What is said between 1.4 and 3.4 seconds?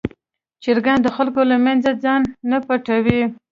له منځه ځان نه پټوي.